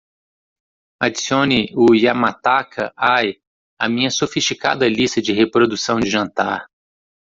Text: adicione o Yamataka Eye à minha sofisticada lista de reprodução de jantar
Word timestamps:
adicione 1.05 1.59
o 1.81 1.83
Yamataka 2.03 2.85
Eye 3.15 3.39
à 3.83 3.85
minha 3.93 4.09
sofisticada 4.19 4.87
lista 4.97 5.19
de 5.21 5.31
reprodução 5.41 5.99
de 5.99 6.09
jantar 6.15 6.59